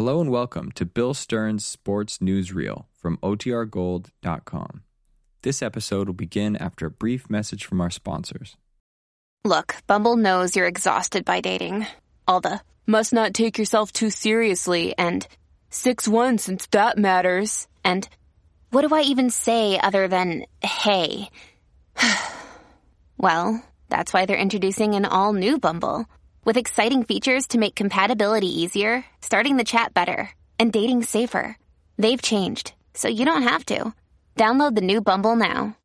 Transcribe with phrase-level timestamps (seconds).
[0.00, 4.82] Hello and welcome to Bill Stern's Sports Newsreel from OTRGold.com.
[5.42, 8.56] This episode will begin after a brief message from our sponsors.
[9.44, 11.86] Look, Bumble knows you're exhausted by dating.
[12.26, 15.28] All the must not take yourself too seriously and
[15.68, 17.68] 6 1 since that matters.
[17.84, 18.08] And
[18.70, 21.28] what do I even say other than hey?
[23.18, 26.06] well, that's why they're introducing an all new Bumble
[26.44, 31.56] with exciting features to make compatibility easier, starting the chat better, and dating safer.
[31.98, 33.94] They've changed, so you don't have to.
[34.36, 35.76] Download the new Bumble now.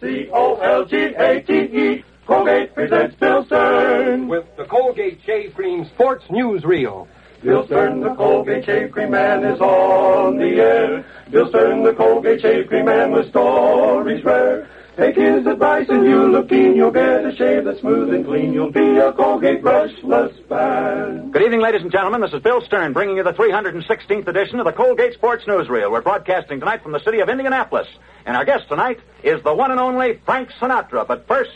[0.00, 2.04] C O L G A T E.
[2.26, 4.28] Colgate presents Bill Stern.
[4.28, 7.06] with the Colgate Shave Cream Sports Newsreel.
[7.42, 11.04] Bill Stern, the Colgate Shave Cream Man, is on the air.
[11.30, 14.68] Bill Stern, the Colgate Shave Cream Man, with stories rare.
[15.02, 16.76] Take his advice and you'll look keen.
[16.76, 18.52] You'll get a shave that's smooth and clean.
[18.52, 21.32] You'll be a Colgate brushless fan.
[21.32, 22.20] Good evening, ladies and gentlemen.
[22.20, 25.90] This is Bill Stern bringing you the 316th edition of the Colgate Sports Newsreel.
[25.90, 27.88] We're broadcasting tonight from the city of Indianapolis.
[28.24, 31.04] And our guest tonight is the one and only Frank Sinatra.
[31.04, 31.50] But first,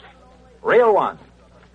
[0.65, 1.17] Reel One.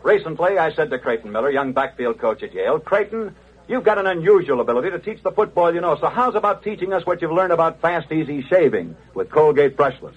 [0.04, 3.34] Recently, I said to Creighton Miller, young backfield coach at Yale, Creighton,
[3.70, 6.92] you've got an unusual ability to teach the football you know, so how's about teaching
[6.92, 10.16] us what you've learned about fast, easy shaving with Colgate brushless?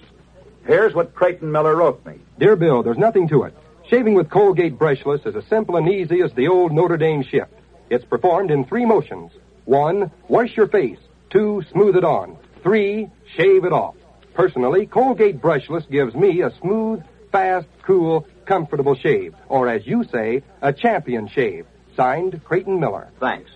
[0.67, 2.15] Here's what Creighton Miller wrote me.
[2.39, 3.55] Dear Bill, there's nothing to it.
[3.91, 7.53] Shaving with Colgate brushless is as simple and easy as the old Notre Dame shift.
[7.91, 9.31] It's performed in three motions.
[9.67, 10.99] One, wash your face.
[11.29, 12.39] Two, smooth it on.
[12.63, 13.95] Three, shave it off.
[14.33, 19.35] Personally, Colgate brushless gives me a smooth, fast, cool, comfortable shave.
[19.49, 21.67] Or as you say, a champion shave.
[21.95, 23.09] Signed, Creighton Miller.
[23.21, 23.51] Thanks.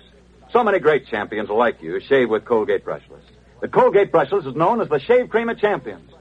[0.52, 3.22] So many great champions like you shave with Colgate brushless.
[3.60, 6.12] The Colgate brushless is known as the shave cream of champions.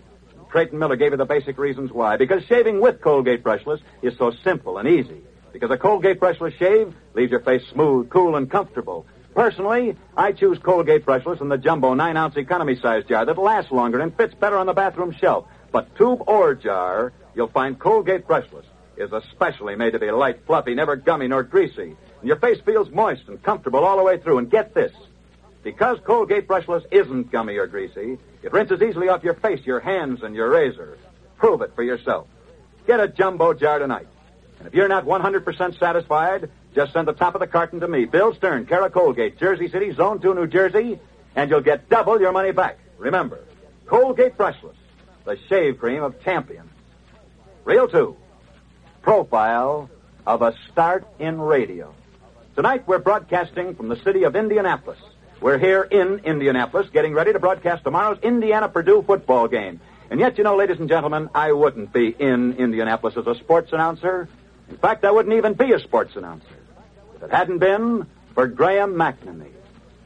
[0.49, 2.17] Creighton Miller gave you the basic reasons why.
[2.17, 5.21] Because shaving with Colgate brushless is so simple and easy.
[5.51, 9.05] Because a Colgate brushless shave leaves your face smooth, cool, and comfortable.
[9.33, 13.71] Personally, I choose Colgate brushless in the jumbo 9 ounce economy size jar that lasts
[13.71, 15.45] longer and fits better on the bathroom shelf.
[15.71, 18.65] But tube or jar, you'll find Colgate brushless
[18.97, 21.95] is especially made to be light, fluffy, never gummy nor greasy.
[22.19, 24.39] And your face feels moist and comfortable all the way through.
[24.39, 24.91] And get this.
[25.67, 30.23] Because Colgate brushless isn't gummy or greasy, it rinses easily off your face, your hands,
[30.23, 30.97] and your razor.
[31.35, 32.25] Prove it for yourself.
[32.87, 34.07] Get a jumbo jar tonight.
[34.59, 38.05] And if you're not 100% satisfied, just send the top of the carton to me,
[38.05, 41.01] Bill Stern, Cara Colgate, Jersey City, Zone 2, New Jersey,
[41.35, 42.79] and you'll get double your money back.
[42.97, 43.43] Remember,
[43.87, 44.77] Colgate brushless,
[45.25, 46.71] the shave cream of champions.
[47.65, 48.15] Reel 2,
[49.01, 49.89] profile
[50.25, 51.93] of a start in radio.
[52.55, 54.99] Tonight we're broadcasting from the city of Indianapolis.
[55.39, 59.79] We're here in Indianapolis getting ready to broadcast tomorrow's Indiana Purdue football game.
[60.09, 63.71] And yet, you know, ladies and gentlemen, I wouldn't be in Indianapolis as a sports
[63.71, 64.27] announcer.
[64.69, 66.47] In fact, I wouldn't even be a sports announcer
[67.15, 69.51] if it hadn't been for Graham McNamee.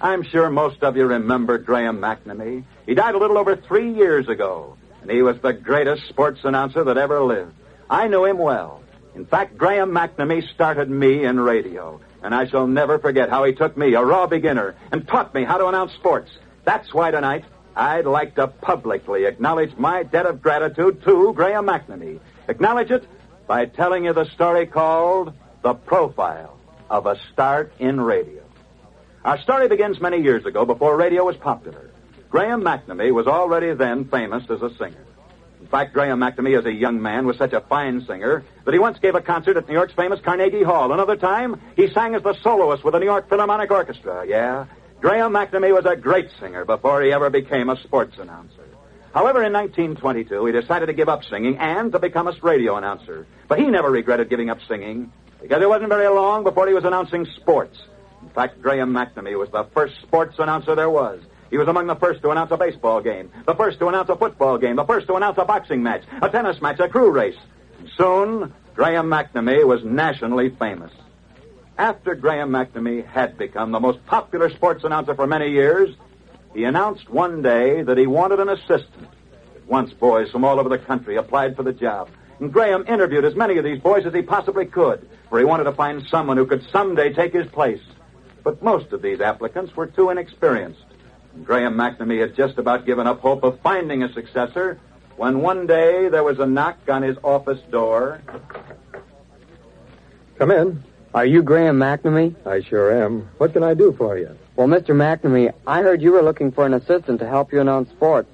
[0.02, 2.66] I'm sure most of you remember Graham McNamee.
[2.86, 6.84] He died a little over three years ago, and he was the greatest sports announcer
[6.84, 7.54] that ever lived.
[7.90, 8.82] I knew him well.
[9.16, 13.54] In fact, Graham McNamee started me in radio, and I shall never forget how he
[13.54, 16.32] took me, a raw beginner, and taught me how to announce sports.
[16.64, 17.46] That's why tonight
[17.76, 22.20] I'd like to publicly acknowledge my debt of gratitude to Graham McNamee.
[22.48, 23.08] Acknowledge it
[23.48, 26.58] by telling you the story called The Profile
[26.90, 28.44] of a Start in Radio.
[29.24, 31.90] Our story begins many years ago before radio was popular.
[32.30, 35.06] Graham McNamee was already then famous as a singer.
[35.72, 38.78] In fact, Graham McNamee, as a young man, was such a fine singer that he
[38.78, 40.92] once gave a concert at New York's famous Carnegie Hall.
[40.92, 44.26] Another time, he sang as the soloist with the New York Philharmonic Orchestra.
[44.28, 44.66] Yeah,
[45.00, 48.66] Graham McNamee was a great singer before he ever became a sports announcer.
[49.14, 53.26] However, in 1922, he decided to give up singing and to become a radio announcer.
[53.48, 55.10] But he never regretted giving up singing
[55.42, 57.82] because it wasn't very long before he was announcing sports.
[58.22, 61.22] In fact, Graham McNamee was the first sports announcer there was.
[61.52, 64.16] He was among the first to announce a baseball game, the first to announce a
[64.16, 67.36] football game, the first to announce a boxing match, a tennis match, a crew race.
[67.98, 70.94] Soon, Graham McNamee was nationally famous.
[71.78, 75.94] After Graham McNamee had become the most popular sports announcer for many years,
[76.54, 79.10] he announced one day that he wanted an assistant.
[79.68, 82.10] Once, boys from all over the country applied for the job.
[82.40, 85.66] And Graham interviewed as many of these boys as he possibly could, for he wanted
[85.66, 87.82] to find someone who could someday take his place.
[88.42, 90.86] But most of these applicants were too inexperienced.
[91.34, 94.80] And Graham McNamee had just about given up hope of finding a successor
[95.18, 98.22] when one day there was a knock on his office door.
[100.38, 100.84] Come in.
[101.14, 102.36] Are you Graham McNamee?
[102.48, 103.30] I sure am.
[103.38, 104.38] What can I do for you?
[104.56, 104.96] Well, Mr.
[104.96, 108.30] McNamee, I heard you were looking for an assistant to help you announce sports.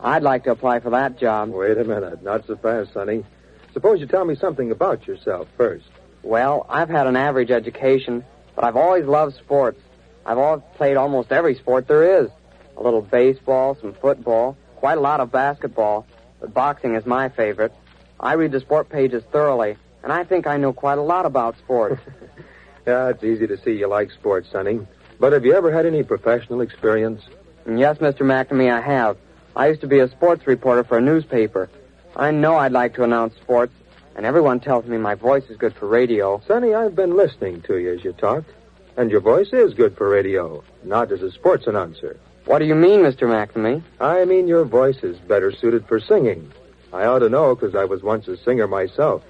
[0.00, 1.50] I'd like to apply for that job.
[1.50, 2.22] Wait a minute.
[2.22, 3.24] Not so fast, Sonny.
[3.72, 5.86] Suppose you tell me something about yourself first.
[6.22, 9.80] Well, I've had an average education, but I've always loved sports.
[10.24, 12.30] I've all played almost every sport there is.
[12.76, 16.06] A little baseball, some football, quite a lot of basketball,
[16.40, 17.72] but boxing is my favorite.
[18.18, 21.58] I read the sport pages thoroughly, and I think I know quite a lot about
[21.58, 22.00] sports.
[22.86, 24.80] yeah, it's easy to see you like sports, Sonny.
[25.20, 27.22] But have you ever had any professional experience?
[27.64, 28.22] yes, Mr.
[28.22, 29.16] McNamee, I have.
[29.54, 31.68] I used to be a sports reporter for a newspaper.
[32.16, 33.72] I know I'd like to announce sports,
[34.16, 36.42] and everyone tells me my voice is good for radio.
[36.46, 38.50] Sonny, I've been listening to you as you talked,
[38.96, 42.18] and your voice is good for radio, not as a sports announcer.
[42.44, 43.28] What do you mean, Mr.
[43.28, 43.82] McNamee?
[44.00, 46.50] I mean your voice is better suited for singing.
[46.92, 49.22] I ought to know because I was once a singer myself.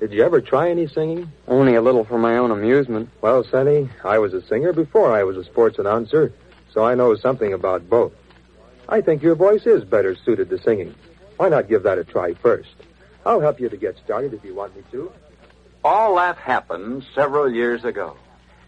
[0.00, 1.30] Did you ever try any singing?
[1.46, 3.10] Only a little for my own amusement.
[3.20, 6.32] Well, Sonny, I was a singer before I was a sports announcer,
[6.72, 8.12] so I know something about both.
[8.88, 10.94] I think your voice is better suited to singing.
[11.36, 12.74] Why not give that a try first?
[13.24, 15.12] I'll help you to get started if you want me to.
[15.84, 18.16] All that happened several years ago.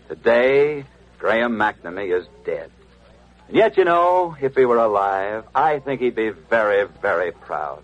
[0.09, 0.85] Today,
[1.19, 2.71] Graham McNamee is dead.
[3.49, 7.83] And yet, you know, if he were alive, I think he'd be very, very proud.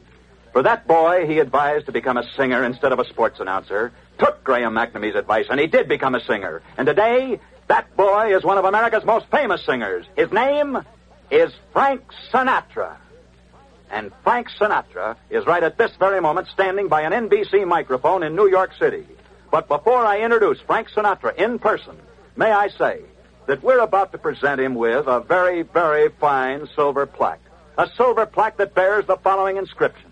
[0.53, 4.43] For that boy he advised to become a singer instead of a sports announcer took
[4.43, 6.63] Graham McNamee's advice, and he did become a singer.
[6.77, 10.07] And today, that boy is one of America's most famous singers.
[10.17, 10.85] His name
[11.31, 12.03] is Frank
[12.33, 12.97] Sinatra.
[13.91, 18.37] And Frank Sinatra is right at this very moment standing by an NBC microphone in
[18.37, 19.07] New York City.
[19.51, 21.97] But before I introduce Frank Sinatra in person,
[22.37, 23.01] may I say
[23.51, 27.41] that we're about to present him with a very, very fine silver plaque.
[27.77, 30.09] A silver plaque that bears the following inscription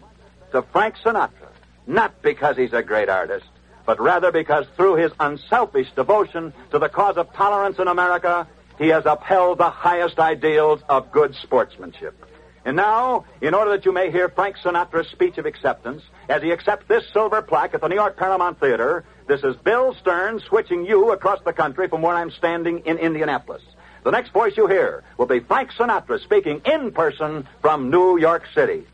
[0.51, 1.47] To Frank Sinatra,
[1.87, 3.47] not because he's a great artist,
[3.87, 8.89] but rather because through his unselfish devotion to the cause of tolerance in America, he
[8.89, 12.17] has upheld the highest ideals of good sportsmanship.
[12.65, 16.51] And now, in order that you may hear Frank Sinatra's speech of acceptance, as he
[16.51, 20.87] accepts this silver plaque at the New York Paramount Theater, this is Bill Stern switching
[20.87, 23.63] you across the country from where I'm standing in Indianapolis.
[24.03, 28.45] The next voice you hear will be Frank Sinatra speaking in person from New York
[28.55, 28.87] City.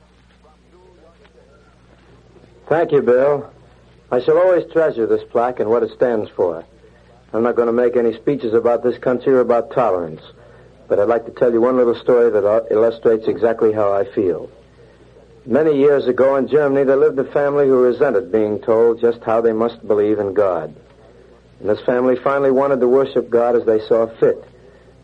[2.68, 3.50] Thank you, Bill.
[4.10, 6.64] I shall always treasure this plaque and what it stands for.
[7.32, 10.22] I'm not going to make any speeches about this country or about tolerance,
[10.88, 14.04] but I'd like to tell you one little story that uh, illustrates exactly how I
[14.04, 14.50] feel.
[15.46, 19.42] Many years ago in Germany, there lived a family who resented being told just how
[19.42, 20.74] they must believe in God.
[21.60, 24.42] And this family finally wanted to worship God as they saw fit.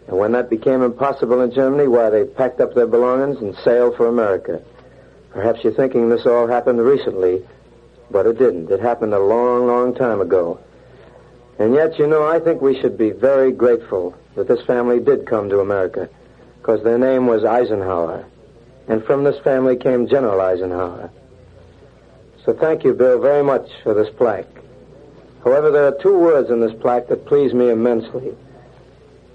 [0.09, 3.99] And when that became impossible in Germany, why, they packed up their belongings and sailed
[3.99, 4.63] for America.
[5.31, 7.45] Perhaps you're thinking this all happened recently,
[8.11, 8.71] but it didn't.
[8.71, 10.59] It happened a long, long time ago.
[11.59, 15.27] And yet, you know, I think we should be very grateful that this family did
[15.27, 16.09] come to America,
[16.59, 18.25] because their name was Eisenhower
[18.88, 21.11] and from this family came General Eisenhower.
[22.44, 24.49] So thank you, Bill, very much for this plaque.
[25.44, 28.35] However, there are two words in this plaque that please me immensely.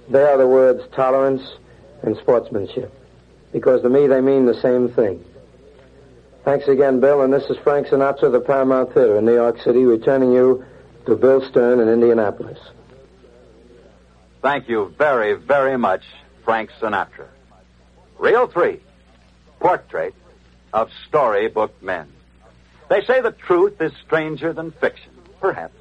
[0.09, 1.42] They are the words tolerance
[2.03, 2.94] and sportsmanship,
[3.51, 5.24] because to me they mean the same thing.
[6.44, 9.59] Thanks again, Bill, and this is Frank Sinatra of the Paramount Theater in New York
[9.62, 10.63] City, returning you
[11.07, 12.59] to Bill Stern in Indianapolis.
[14.44, 16.03] Thank you very, very much,
[16.44, 17.25] Frank Sinatra.
[18.19, 18.80] Reel three
[19.65, 20.13] portrait
[20.73, 22.07] of storybook men.
[22.88, 25.73] They say the truth is stranger than fiction, perhaps.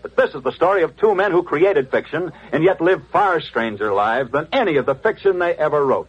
[0.00, 3.42] But this is the story of two men who created fiction and yet lived far
[3.42, 6.08] stranger lives than any of the fiction they ever wrote.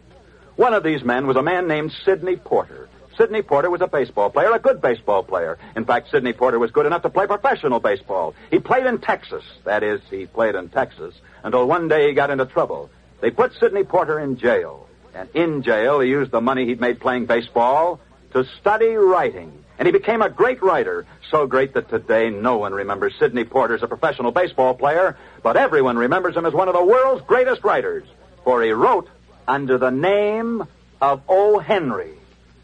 [0.56, 2.88] One of these men was a man named Sidney Porter.
[3.18, 5.58] Sidney Porter was a baseball player, a good baseball player.
[5.76, 8.34] In fact, Sidney Porter was good enough to play professional baseball.
[8.50, 9.44] He played in Texas.
[9.64, 12.88] That is, he played in Texas until one day he got into trouble.
[13.20, 14.86] They put Sidney Porter in jail.
[15.14, 18.00] And in jail, he used the money he'd made playing baseball
[18.32, 19.52] to study writing.
[19.78, 23.74] And he became a great writer, so great that today no one remembers Sidney Porter
[23.74, 27.64] as a professional baseball player, but everyone remembers him as one of the world's greatest
[27.64, 28.04] writers,
[28.44, 29.08] for he wrote
[29.48, 30.66] under the name
[31.00, 31.58] of O.
[31.58, 32.12] Henry.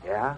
[0.04, 0.36] Yeah?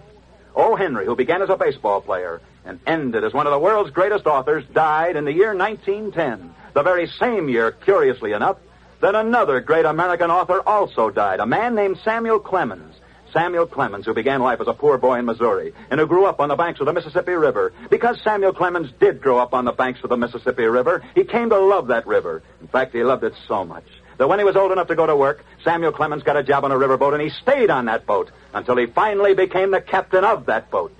[0.55, 0.75] O.
[0.75, 4.25] Henry, who began as a baseball player and ended as one of the world's greatest
[4.25, 8.57] authors, died in the year 1910, the very same year, curiously enough,
[9.01, 12.95] then another great American author also died, a man named Samuel Clemens.
[13.31, 16.39] Samuel Clemens, who began life as a poor boy in Missouri and who grew up
[16.39, 17.71] on the banks of the Mississippi River.
[17.89, 21.49] Because Samuel Clemens did grow up on the banks of the Mississippi River, he came
[21.49, 22.41] to love that river.
[22.59, 23.85] In fact, he loved it so much
[24.17, 26.65] that when he was old enough to go to work, Samuel Clemens got a job
[26.65, 30.25] on a riverboat and he stayed on that boat until he finally became the captain
[30.25, 30.93] of that boat.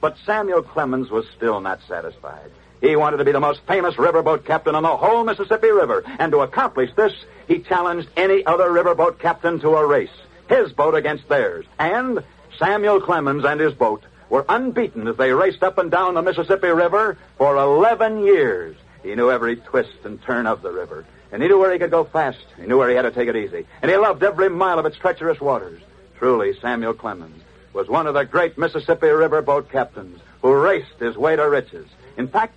[0.00, 2.50] But Samuel Clemens was still not satisfied.
[2.84, 6.02] He wanted to be the most famous riverboat captain on the whole Mississippi River.
[6.18, 7.14] And to accomplish this,
[7.48, 10.10] he challenged any other riverboat captain to a race.
[10.50, 11.64] His boat against theirs.
[11.78, 12.22] And
[12.58, 16.68] Samuel Clemens and his boat were unbeaten as they raced up and down the Mississippi
[16.68, 18.76] River for 11 years.
[19.02, 21.06] He knew every twist and turn of the river.
[21.32, 22.44] And he knew where he could go fast.
[22.58, 23.64] He knew where he had to take it easy.
[23.80, 25.80] And he loved every mile of its treacherous waters.
[26.18, 31.16] Truly, Samuel Clemens was one of the great Mississippi River boat captains who raced his
[31.16, 31.88] way to riches.
[32.18, 32.54] In fact,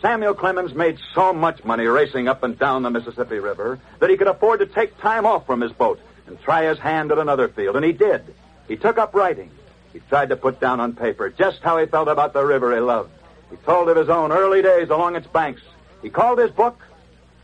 [0.00, 4.16] Samuel Clemens made so much money racing up and down the Mississippi River that he
[4.16, 7.48] could afford to take time off from his boat and try his hand at another
[7.48, 7.74] field.
[7.74, 8.22] And he did.
[8.68, 9.50] He took up writing.
[9.92, 12.80] He tried to put down on paper just how he felt about the river he
[12.80, 13.10] loved.
[13.50, 15.62] He told of his own early days along its banks.
[16.02, 16.80] He called his book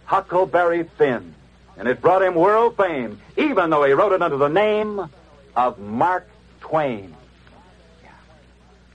[0.04, 1.34] Huckleberry Finn.
[1.76, 5.10] And it brought him world fame, even though he wrote it under the name
[5.56, 6.28] of Mark
[6.60, 7.16] Twain.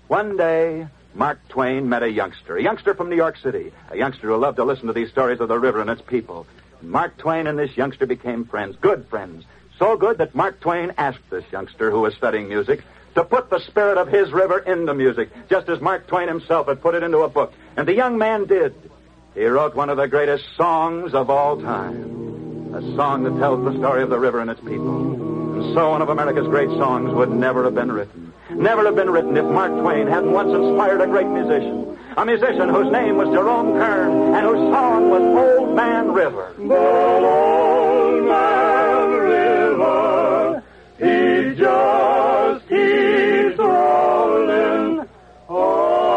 [0.08, 4.28] One day, Mark Twain met a youngster, a youngster from New York City, a youngster
[4.28, 6.46] who loved to listen to these stories of the river and its people.
[6.82, 9.44] Mark Twain and this youngster became friends, good friends.
[9.80, 12.84] So good that Mark Twain asked this youngster who was studying music
[13.16, 16.82] to put the spirit of his river into music, just as Mark Twain himself had
[16.82, 17.54] put it into a book.
[17.76, 18.76] And the young man did.
[19.34, 22.74] He wrote one of the greatest songs of all time.
[22.76, 25.56] A song that tells the story of the river and its people.
[25.56, 28.29] And so one of America's great songs would never have been written.
[28.60, 31.98] Never have been written if Mark Twain hadn't once inspired a great musician.
[32.18, 36.54] A musician whose name was Jerome Kern and whose song was Old Man River.
[36.60, 40.62] Old Man River,
[40.98, 45.08] he just keeps rolling
[45.48, 46.10] along.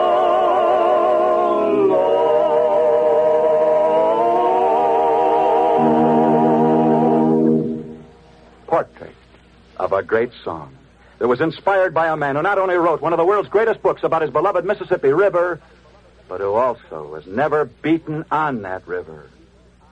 [8.67, 9.15] Portrait
[9.77, 10.77] of a great song
[11.23, 13.81] that was inspired by a man who not only wrote one of the world's greatest
[13.81, 15.61] books about his beloved Mississippi River,
[16.29, 19.31] but who also was never beaten on that river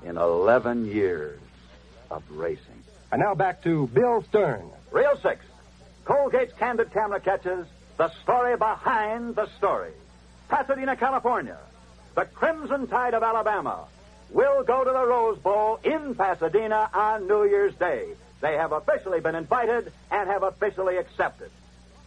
[0.04, 1.38] in 11 years
[2.10, 2.82] of racing.
[3.12, 4.68] And now back to Bill Stern.
[4.90, 5.44] Reel 6.
[6.04, 7.64] Colgate's candid camera catches
[7.96, 9.92] the story behind the story.
[10.49, 11.58] Pasadena, California.
[12.16, 13.84] The Crimson Tide of Alabama
[14.30, 18.16] will go to the Rose Bowl in Pasadena on New Year's Day.
[18.40, 21.50] They have officially been invited and have officially accepted.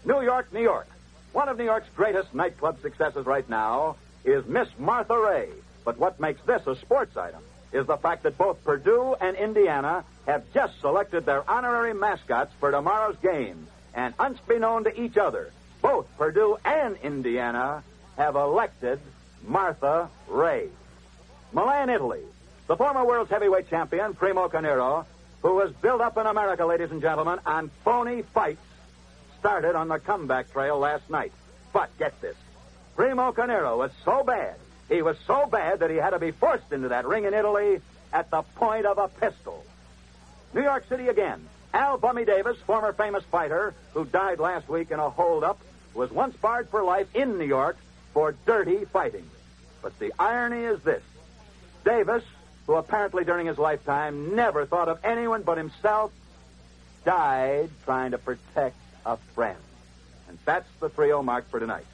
[0.05, 0.87] New York, New York.
[1.31, 5.49] One of New York's greatest nightclub successes right now is Miss Martha Raye.
[5.85, 10.05] But what makes this a sports item is the fact that both Purdue and Indiana
[10.25, 13.67] have just selected their honorary mascots for tomorrow's game.
[13.93, 17.83] And unbeknown to each other, both Purdue and Indiana
[18.17, 18.99] have elected
[19.45, 20.69] Martha Raye.
[21.51, 22.23] Milan, Italy.
[22.67, 25.05] The former world's heavyweight champion, Primo Carnera,
[25.43, 28.63] who was built up in America, ladies and gentlemen, on phony fights,
[29.39, 31.33] started on the comeback trail last night.
[31.73, 32.35] But get this.
[32.95, 34.55] Primo Carnera was so bad,
[34.89, 37.81] he was so bad that he had to be forced into that ring in Italy
[38.11, 39.63] at the point of a pistol.
[40.53, 41.47] New York City again.
[41.73, 45.59] Al Bummy Davis, former famous fighter who died last week in a holdup,
[45.95, 47.77] was once barred for life in New York
[48.13, 49.27] for dirty fighting.
[49.81, 51.01] But the irony is this.
[51.83, 52.23] Davis,
[52.67, 56.11] who apparently during his lifetime never thought of anyone but himself,
[57.05, 59.57] died trying to protect a friend.
[60.29, 61.85] And that's the trio mark for tonight.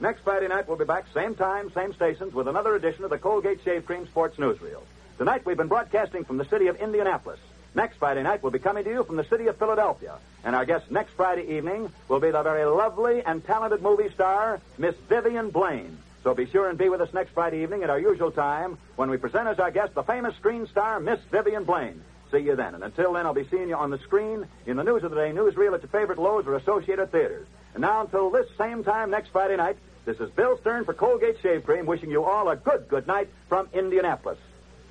[0.00, 3.18] Next Friday night, we'll be back, same time, same stations, with another edition of the
[3.18, 4.82] Colgate Shave Cream Sports Newsreel.
[5.18, 7.40] Tonight, we've been broadcasting from the city of Indianapolis.
[7.74, 10.14] Next Friday night, we'll be coming to you from the city of Philadelphia.
[10.44, 14.60] And our guest next Friday evening will be the very lovely and talented movie star,
[14.78, 15.98] Miss Vivian Blaine.
[16.24, 19.08] So be sure and be with us next Friday evening at our usual time when
[19.08, 22.02] we present as our guest the famous screen star, Miss Vivian Blaine.
[22.30, 22.74] See you then.
[22.74, 25.16] And until then, I'll be seeing you on the screen, in the News of the
[25.16, 27.46] Day newsreel at your favorite Loew's or Associated Theaters.
[27.74, 31.40] And now, until this same time next Friday night, this is Bill Stern for Colgate
[31.40, 34.38] Shave Cream, wishing you all a good, good night from Indianapolis.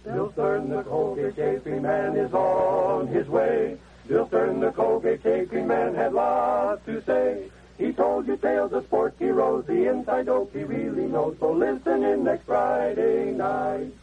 [0.04, 3.78] Bill Stern, the Colgate Shave Cream Man, is on his way.
[4.08, 7.50] Bill Stern, the Colgate Shave Cream Man, had lots to say.
[7.78, 11.38] He told you tales of sport heroes, the inside dope he really knows.
[11.40, 13.94] So listen in next Friday night.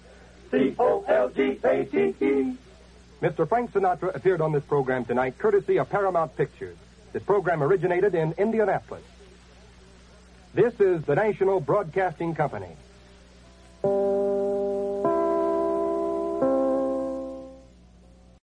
[0.50, 2.56] C-O-L-G-A-T-E.
[3.20, 3.48] Mr.
[3.48, 6.76] Frank Sinatra appeared on this program tonight courtesy of Paramount Pictures.
[7.12, 9.02] This program originated in Indianapolis.
[10.52, 12.76] This is the National Broadcasting Company.